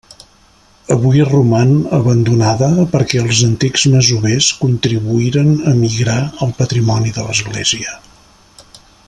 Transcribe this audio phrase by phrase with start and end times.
[0.93, 7.97] Avui roman abandonada perquè els antics masovers contribuïren a migrar el patrimoni de l'església.